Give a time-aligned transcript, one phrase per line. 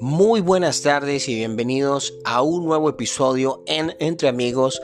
[0.00, 4.80] Muy buenas tardes y bienvenidos a un nuevo episodio en Entre Amigos,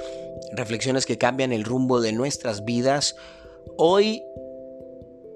[0.53, 3.17] reflexiones que cambian el rumbo de nuestras vidas.
[3.77, 4.23] Hoy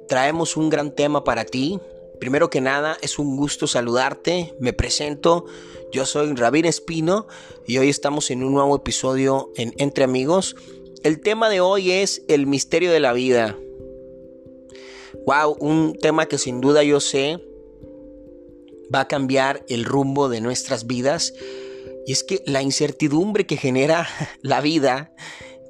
[0.08, 1.80] traemos un gran tema para ti.
[2.20, 4.54] Primero que nada, es un gusto saludarte.
[4.60, 5.46] Me presento,
[5.92, 7.26] yo soy Rabín Espino
[7.66, 10.54] y hoy estamos en un nuevo episodio en Entre Amigos.
[11.02, 13.56] El tema de hoy es el misterio de la vida.
[15.26, 17.42] Wow, un tema que sin duda yo sé
[18.94, 21.32] va a cambiar el rumbo de nuestras vidas.
[22.06, 24.06] Y es que la incertidumbre que genera
[24.42, 25.14] la vida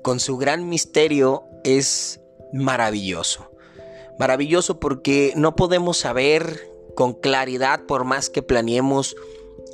[0.02, 2.20] con su gran misterio es
[2.52, 3.52] maravilloso.
[4.18, 9.14] Maravilloso porque no podemos saber con claridad, por más que planeemos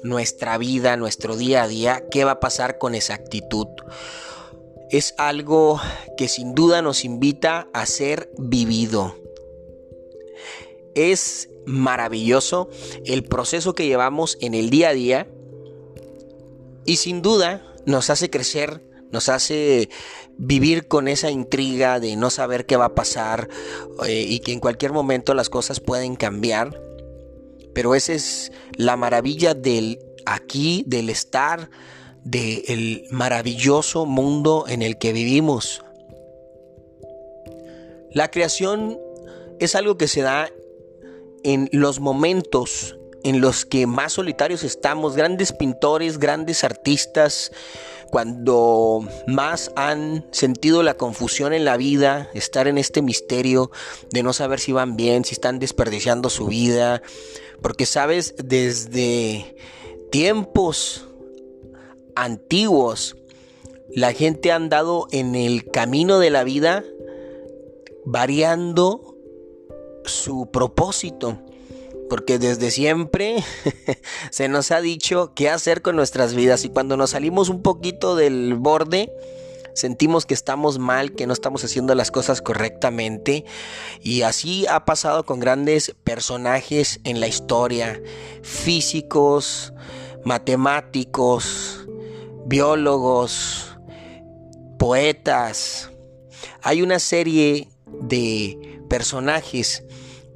[0.02, 3.69] nuestra vida, nuestro día a día, qué va a pasar con exactitud.
[4.90, 5.80] Es algo
[6.16, 9.16] que sin duda nos invita a ser vivido.
[10.94, 12.69] Es maravilloso
[13.05, 15.28] el proceso que llevamos en el día a día
[16.84, 19.88] y sin duda nos hace crecer, nos hace
[20.38, 23.48] vivir con esa intriga de no saber qué va a pasar
[24.06, 26.80] eh, y que en cualquier momento las cosas pueden cambiar.
[27.74, 31.70] Pero esa es la maravilla del aquí, del estar,
[32.27, 35.82] del maravilloso mundo en el que vivimos.
[38.10, 38.98] La creación
[39.60, 40.50] es algo que se da
[41.44, 47.50] en los momentos en los que más solitarios estamos, grandes pintores, grandes artistas,
[48.10, 53.72] cuando más han sentido la confusión en la vida, estar en este misterio
[54.12, 57.02] de no saber si van bien, si están desperdiciando su vida,
[57.62, 59.56] porque sabes, desde
[60.12, 61.06] tiempos
[62.17, 63.17] antiguos,
[63.95, 66.84] la gente ha andado en el camino de la vida
[68.05, 69.17] variando
[70.05, 71.39] su propósito.
[72.08, 73.42] Porque desde siempre
[74.31, 78.14] se nos ha dicho qué hacer con nuestras vidas y cuando nos salimos un poquito
[78.14, 79.13] del borde,
[79.74, 83.45] sentimos que estamos mal, que no estamos haciendo las cosas correctamente.
[84.02, 88.01] Y así ha pasado con grandes personajes en la historia,
[88.42, 89.73] físicos,
[90.24, 91.76] matemáticos,
[92.46, 93.77] biólogos,
[94.79, 95.90] poetas.
[96.62, 97.68] Hay una serie
[98.01, 99.84] de personajes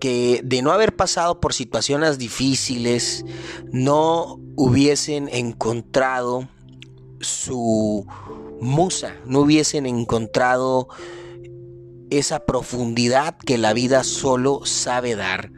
[0.01, 3.25] que de no haber pasado por situaciones difíciles,
[3.71, 6.49] no hubiesen encontrado
[7.21, 8.07] su
[8.61, 10.89] musa, no hubiesen encontrado
[12.11, 15.53] esa profundidad que la vida solo sabe dar.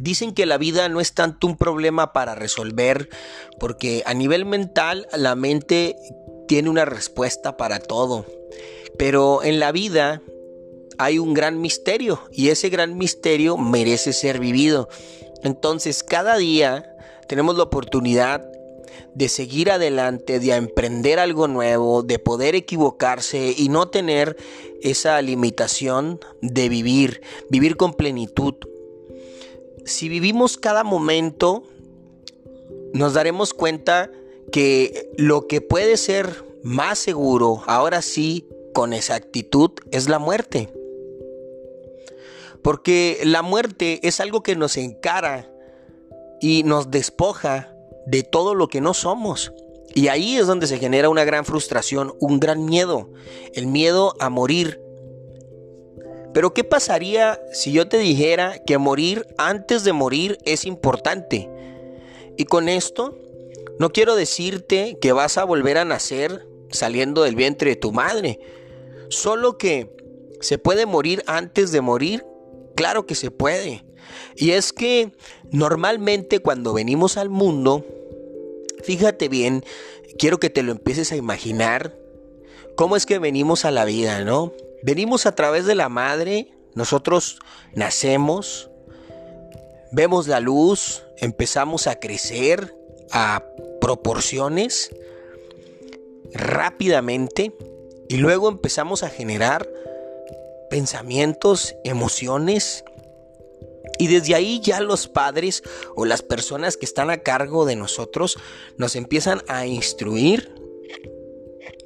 [0.00, 3.10] Dicen que la vida no es tanto un problema para resolver,
[3.58, 5.94] porque a nivel mental la mente
[6.48, 8.24] tiene una respuesta para todo.
[8.96, 10.22] Pero en la vida
[10.96, 14.88] hay un gran misterio y ese gran misterio merece ser vivido.
[15.42, 16.96] Entonces cada día
[17.28, 18.42] tenemos la oportunidad
[19.14, 24.36] de seguir adelante, de emprender algo nuevo, de poder equivocarse y no tener
[24.82, 28.54] esa limitación de vivir, vivir con plenitud.
[29.90, 31.64] Si vivimos cada momento,
[32.94, 34.10] nos daremos cuenta
[34.52, 40.72] que lo que puede ser más seguro, ahora sí, con exactitud, es la muerte.
[42.62, 45.52] Porque la muerte es algo que nos encara
[46.40, 47.74] y nos despoja
[48.06, 49.52] de todo lo que no somos.
[49.92, 53.10] Y ahí es donde se genera una gran frustración, un gran miedo,
[53.54, 54.80] el miedo a morir.
[56.32, 61.50] Pero ¿qué pasaría si yo te dijera que morir antes de morir es importante?
[62.36, 63.18] Y con esto
[63.78, 68.38] no quiero decirte que vas a volver a nacer saliendo del vientre de tu madre,
[69.08, 69.90] solo que
[70.40, 72.24] se puede morir antes de morir
[72.80, 73.84] Claro que se puede.
[74.36, 75.12] Y es que
[75.50, 77.84] normalmente cuando venimos al mundo,
[78.82, 79.66] fíjate bien,
[80.18, 81.94] quiero que te lo empieces a imaginar,
[82.76, 84.54] cómo es que venimos a la vida, ¿no?
[84.82, 87.38] Venimos a través de la madre, nosotros
[87.74, 88.70] nacemos,
[89.92, 92.74] vemos la luz, empezamos a crecer
[93.12, 93.44] a
[93.80, 94.90] proporciones
[96.32, 97.52] rápidamente
[98.08, 99.68] y luego empezamos a generar
[100.70, 102.84] pensamientos, emociones.
[103.98, 105.62] Y desde ahí ya los padres
[105.94, 108.38] o las personas que están a cargo de nosotros
[108.78, 110.59] nos empiezan a instruir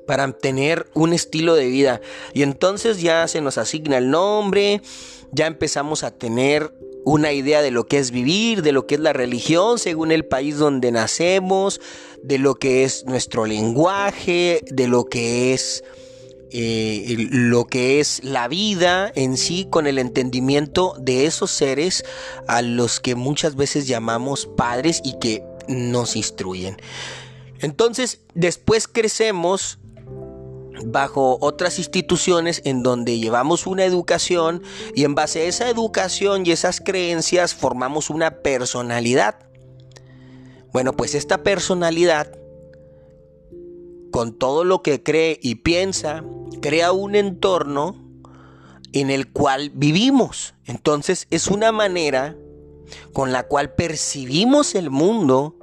[0.07, 2.01] para tener un estilo de vida.
[2.33, 4.83] Y entonces ya se nos asigna el nombre,
[5.33, 6.73] ya empezamos a tener
[7.05, 10.25] una idea de lo que es vivir, de lo que es la religión según el
[10.25, 11.81] país donde nacemos,
[12.23, 15.85] de lo que es nuestro lenguaje, de lo que es
[16.57, 22.05] eh, lo que es la vida en sí con el entendimiento de esos seres
[22.47, 26.77] a los que muchas veces llamamos padres y que nos instruyen.
[27.59, 29.79] Entonces, después crecemos
[30.85, 34.63] bajo otras instituciones en donde llevamos una educación
[34.95, 39.37] y en base a esa educación y esas creencias formamos una personalidad.
[40.73, 42.33] Bueno, pues esta personalidad,
[44.11, 46.25] con todo lo que cree y piensa,
[46.61, 48.05] crea un entorno
[48.93, 50.55] en el cual vivimos.
[50.67, 52.37] Entonces es una manera
[53.13, 55.57] con la cual percibimos el mundo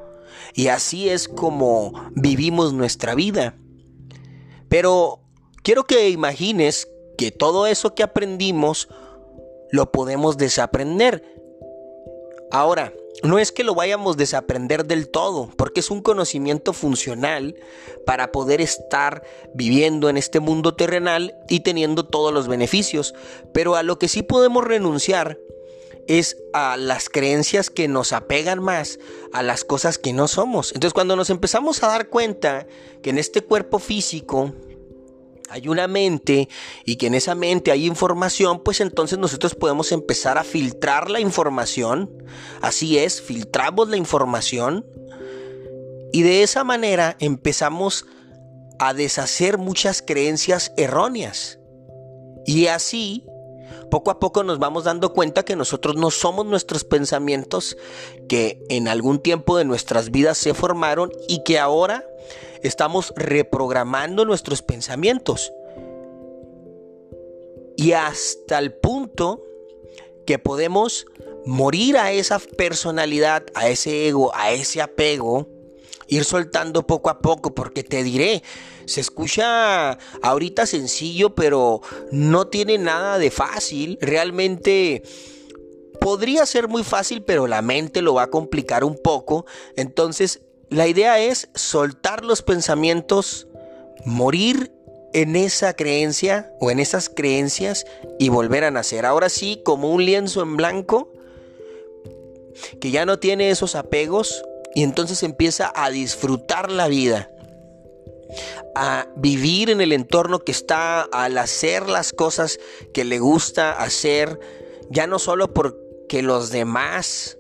[0.54, 3.56] y así es como vivimos nuestra vida.
[4.72, 5.20] Pero
[5.64, 6.88] quiero que imagines
[7.18, 8.88] que todo eso que aprendimos
[9.70, 11.26] lo podemos desaprender.
[12.52, 17.58] Ahora, no es que lo vayamos a desaprender del todo, porque es un conocimiento funcional
[18.06, 19.24] para poder estar
[19.54, 23.14] viviendo en este mundo terrenal y teniendo todos los beneficios.
[23.54, 25.38] Pero a lo que sí podemos renunciar
[26.08, 29.00] es a las creencias que nos apegan más
[29.34, 30.74] a las cosas que no somos.
[30.74, 32.68] Entonces cuando nos empezamos a dar cuenta
[33.02, 34.54] que en este cuerpo físico
[35.50, 36.48] hay una mente
[36.86, 41.20] y que en esa mente hay información, pues entonces nosotros podemos empezar a filtrar la
[41.20, 42.10] información.
[42.62, 44.86] Así es, filtramos la información
[46.14, 48.06] y de esa manera empezamos
[48.80, 51.60] a deshacer muchas creencias erróneas.
[52.46, 53.24] Y así
[53.90, 57.78] poco a poco nos vamos dando cuenta que nosotros no somos nuestros pensamientos
[58.28, 62.06] que en algún tiempo de nuestras vidas se formaron y que ahora
[62.64, 65.54] estamos reprogramando nuestros pensamientos.
[67.78, 69.44] Y hasta el punto
[70.26, 71.06] que podemos
[71.46, 75.48] morir a esa personalidad, a ese ego, a ese apego,
[76.12, 78.44] ir soltando poco a poco, porque te diré,
[78.86, 81.82] se escucha ahorita sencillo, pero
[82.12, 83.98] no tiene nada de fácil.
[84.02, 85.04] Realmente
[86.02, 89.46] podría ser muy fácil, pero la mente lo va a complicar un poco.
[89.78, 93.48] Entonces, la idea es soltar los pensamientos,
[94.04, 94.74] morir
[95.14, 97.86] en esa creencia o en esas creencias
[98.20, 99.06] y volver a nacer.
[99.06, 101.14] Ahora sí, como un lienzo en blanco,
[102.82, 104.44] que ya no tiene esos apegos
[104.76, 107.30] y entonces empieza a disfrutar la vida
[108.76, 112.60] a vivir en el entorno que está, al hacer las cosas
[112.94, 114.40] que le gusta hacer,
[114.90, 117.38] ya no solo porque los demás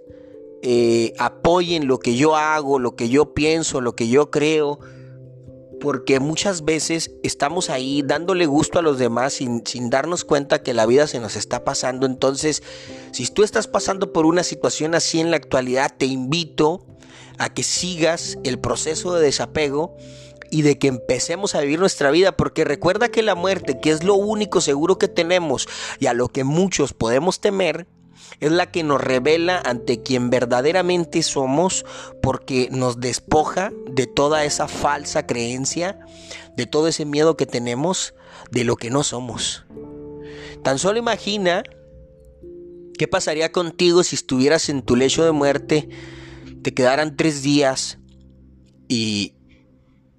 [0.62, 4.80] eh, apoyen lo que yo hago, lo que yo pienso, lo que yo creo,
[5.80, 10.76] porque muchas veces estamos ahí dándole gusto a los demás sin, sin, darnos cuenta que
[10.76, 12.06] la vida se nos está pasando.
[12.06, 12.62] Entonces,
[13.12, 16.86] si tú estás pasando por una situación así en la actualidad, te invito
[17.42, 19.98] a que sigas el proceso de desapego
[20.52, 24.04] y de que empecemos a vivir nuestra vida, porque recuerda que la muerte, que es
[24.04, 25.68] lo único seguro que tenemos
[26.00, 27.88] y a lo que muchos podemos temer,
[28.42, 31.84] es la que nos revela ante quien verdaderamente somos,
[32.22, 35.98] porque nos despoja de toda esa falsa creencia,
[36.56, 38.14] de todo ese miedo que tenemos
[38.52, 39.66] de lo que no somos.
[40.64, 41.64] Tan solo imagina
[43.00, 45.90] qué pasaría contigo si estuvieras en tu lecho de muerte,
[46.62, 47.98] te quedaran tres días
[48.88, 49.34] y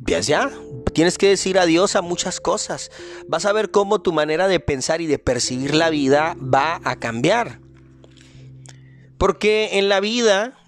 [0.04, 0.50] ya,
[0.92, 2.90] tienes que decir adiós a muchas cosas.
[3.28, 6.96] Vas a ver cómo tu manera de pensar y de percibir la vida va a
[6.96, 7.60] cambiar.
[9.18, 10.58] Porque en la vida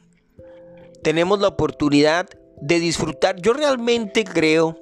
[1.03, 2.29] tenemos la oportunidad
[2.61, 3.41] de disfrutar.
[3.41, 4.79] Yo realmente creo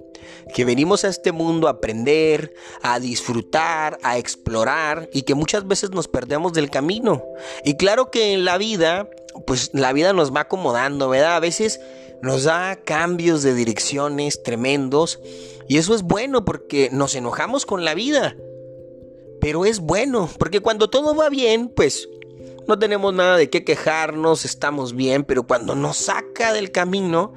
[0.55, 5.91] que venimos a este mundo a aprender, a disfrutar, a explorar y que muchas veces
[5.91, 7.25] nos perdemos del camino.
[7.65, 9.09] Y claro que en la vida,
[9.47, 11.37] pues la vida nos va acomodando, ¿verdad?
[11.37, 11.81] A veces
[12.23, 15.21] nos da cambios de direcciones tremendos
[15.69, 18.37] y eso es bueno porque nos enojamos con la vida.
[19.41, 22.09] Pero es bueno, porque cuando todo va bien, pues
[22.69, 27.33] no tenemos nada de qué quejarnos, estamos bien, pero cuando nos saca del camino,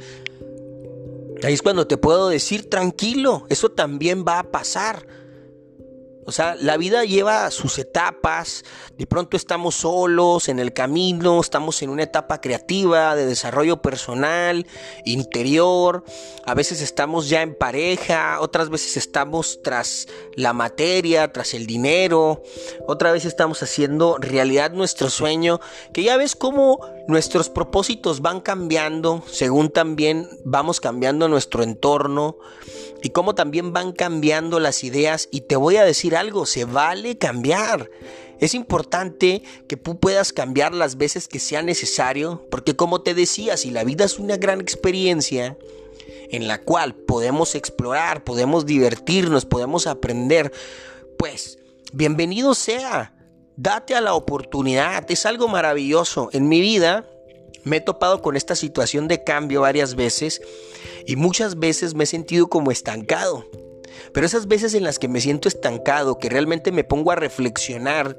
[1.43, 5.07] ahí es cuando te puedo decir tranquilo, eso también va a pasar.
[6.25, 8.63] O sea, la vida lleva sus etapas,
[8.97, 14.65] de pronto estamos solos en el camino, estamos en una etapa creativa, de desarrollo personal,
[15.05, 16.03] interior,
[16.45, 22.41] a veces estamos ya en pareja, otras veces estamos tras la materia, tras el dinero,
[22.87, 25.59] otra vez estamos haciendo realidad nuestro sueño,
[25.93, 32.37] que ya ves cómo nuestros propósitos van cambiando según también vamos cambiando nuestro entorno
[33.05, 35.29] y cómo también van cambiando las ideas.
[35.29, 37.91] Y te voy a decir algo, se vale cambiar.
[38.39, 43.57] Es importante que tú puedas cambiar las veces que sea necesario, porque como te decía,
[43.57, 45.55] si la vida es una gran experiencia,
[46.31, 50.51] en la cual podemos explorar, podemos divertirnos, podemos aprender,
[51.19, 51.59] pues
[51.93, 53.13] bienvenido sea.
[53.55, 56.29] Date a la oportunidad, es algo maravilloso.
[56.33, 57.07] En mi vida
[57.65, 60.41] me he topado con esta situación de cambio varias veces
[61.05, 63.45] y muchas veces me he sentido como estancado.
[64.13, 68.17] Pero esas veces en las que me siento estancado, que realmente me pongo a reflexionar,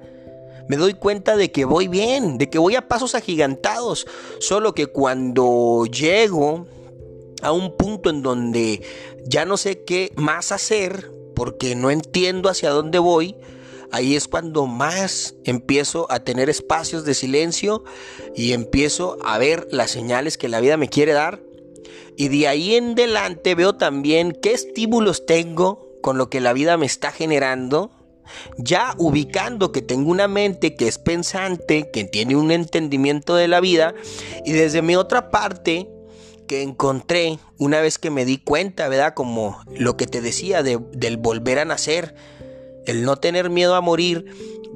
[0.69, 4.07] me doy cuenta de que voy bien, de que voy a pasos agigantados.
[4.41, 6.67] Solo que cuando llego
[7.41, 8.83] a un punto en donde
[9.25, 13.37] ya no sé qué más hacer, porque no entiendo hacia dónde voy,
[13.93, 17.85] ahí es cuando más empiezo a tener espacios de silencio
[18.35, 21.43] y empiezo a ver las señales que la vida me quiere dar.
[22.17, 26.77] Y de ahí en adelante veo también qué estímulos tengo con lo que la vida
[26.77, 27.91] me está generando
[28.59, 33.61] ya ubicando que tengo una mente que es pensante, que tiene un entendimiento de la
[33.61, 33.95] vida,
[34.45, 35.89] y desde mi otra parte,
[36.47, 39.15] que encontré una vez que me di cuenta, ¿verdad?
[39.15, 42.15] Como lo que te decía del volver a nacer,
[42.87, 44.25] el no tener miedo a morir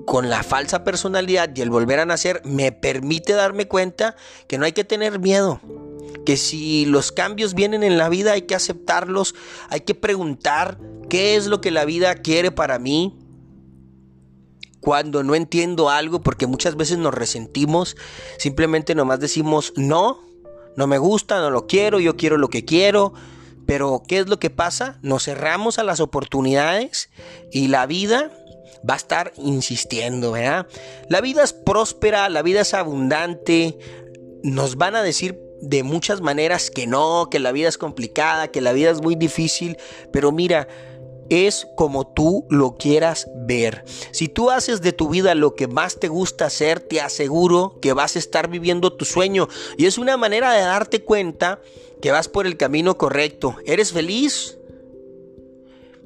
[0.06, 4.16] con la falsa personalidad y el volver a nacer me permite darme cuenta
[4.48, 5.60] que no hay que tener miedo,
[6.26, 9.34] que si los cambios vienen en la vida hay que aceptarlos,
[9.68, 13.16] hay que preguntar qué es lo que la vida quiere para mí,
[14.80, 17.96] cuando no entiendo algo, porque muchas veces nos resentimos,
[18.38, 20.20] simplemente nomás decimos no,
[20.76, 23.12] no me gusta, no lo quiero, yo quiero lo que quiero.
[23.70, 24.98] Pero ¿qué es lo que pasa?
[25.00, 27.08] Nos cerramos a las oportunidades
[27.52, 28.32] y la vida
[28.78, 30.66] va a estar insistiendo, ¿verdad?
[31.08, 33.78] La vida es próspera, la vida es abundante.
[34.42, 38.60] Nos van a decir de muchas maneras que no, que la vida es complicada, que
[38.60, 39.76] la vida es muy difícil,
[40.12, 40.66] pero mira,
[41.28, 43.84] es como tú lo quieras ver.
[44.10, 47.92] Si tú haces de tu vida lo que más te gusta hacer, te aseguro que
[47.92, 49.46] vas a estar viviendo tu sueño.
[49.78, 51.60] Y es una manera de darte cuenta
[52.00, 53.56] que vas por el camino correcto.
[53.64, 54.56] ¿Eres feliz?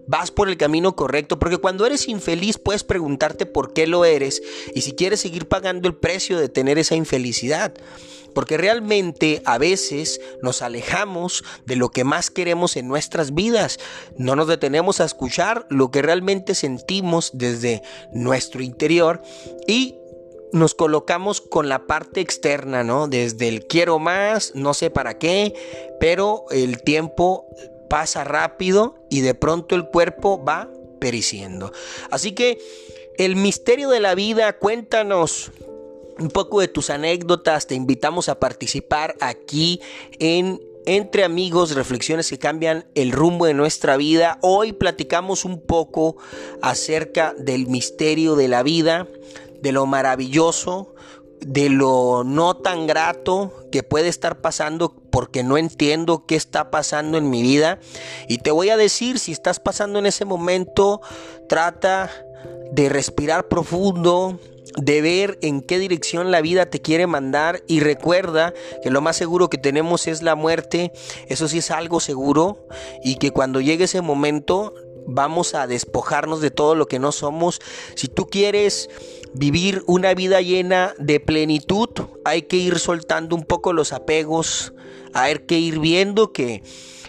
[0.07, 4.43] Vas por el camino correcto, porque cuando eres infeliz puedes preguntarte por qué lo eres
[4.75, 7.73] y si quieres seguir pagando el precio de tener esa infelicidad.
[8.35, 13.79] Porque realmente a veces nos alejamos de lo que más queremos en nuestras vidas.
[14.19, 17.83] No nos detenemos a escuchar lo que realmente sentimos desde
[18.13, 19.23] nuestro interior
[19.69, 19.95] y
[20.55, 23.09] nos colocamos con la parte externa, ¿no?
[23.09, 25.53] Desde el quiero más, no sé para qué,
[25.99, 27.49] pero el tiempo
[27.91, 30.71] pasa rápido y de pronto el cuerpo va
[31.01, 31.73] periciendo.
[32.09, 32.59] Así que
[33.19, 35.51] el misterio de la vida, cuéntanos
[36.21, 39.81] un poco de tus anécdotas, te invitamos a participar aquí
[40.21, 44.39] en entre amigos, reflexiones que cambian el rumbo de nuestra vida.
[44.43, 46.17] Hoy platicamos un poco
[46.61, 49.09] acerca del misterio de la vida,
[49.65, 50.95] de lo maravilloso,
[51.41, 57.17] de lo no tan grato que puede estar pasando porque no entiendo qué está pasando
[57.17, 57.79] en mi vida.
[58.29, 61.01] Y te voy a decir, si estás pasando en ese momento,
[61.49, 62.11] trata
[62.73, 64.39] de respirar profundo,
[64.77, 67.63] de ver en qué dirección la vida te quiere mandar.
[67.67, 68.53] Y recuerda
[68.83, 70.93] que lo más seguro que tenemos es la muerte,
[71.29, 72.69] eso sí es algo seguro.
[73.03, 74.75] Y que cuando llegue ese momento
[75.07, 77.61] vamos a despojarnos de todo lo que no somos.
[77.95, 78.91] Si tú quieres
[79.35, 81.89] vivir una vida llena de plenitud,
[82.25, 84.73] hay que ir soltando un poco los apegos,
[85.13, 86.63] hay que ir viendo que,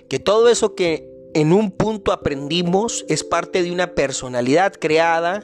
[0.09, 5.43] que todo eso que en un punto aprendimos es parte de una personalidad creada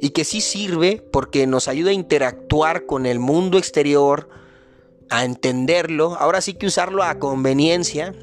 [0.00, 4.28] y que sí sirve porque nos ayuda a interactuar con el mundo exterior,
[5.10, 8.14] a entenderlo, ahora sí que usarlo a conveniencia,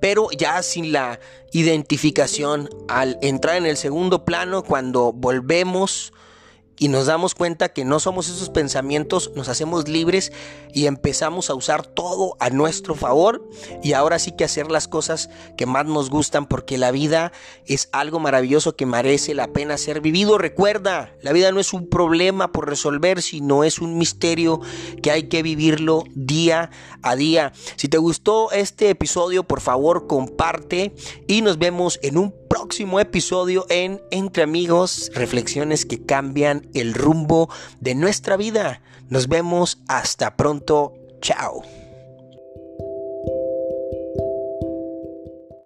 [0.00, 1.20] pero ya sin la
[1.52, 6.12] identificación al entrar en el segundo plano cuando volvemos
[6.78, 10.32] y nos damos cuenta que no somos esos pensamientos, nos hacemos libres
[10.72, 13.48] y empezamos a usar todo a nuestro favor
[13.82, 17.32] y ahora sí que hacer las cosas que más nos gustan porque la vida
[17.66, 20.38] es algo maravilloso que merece la pena ser vivido.
[20.38, 24.60] Recuerda, la vida no es un problema por resolver, sino es un misterio
[25.02, 26.70] que hay que vivirlo día
[27.02, 27.52] a día.
[27.76, 30.94] Si te gustó este episodio, por favor comparte
[31.26, 37.48] y nos vemos en un próximo episodio en Entre Amigos, reflexiones que cambian el rumbo
[37.80, 38.82] de nuestra vida.
[39.08, 40.94] Nos vemos hasta pronto.
[41.20, 41.62] Chao.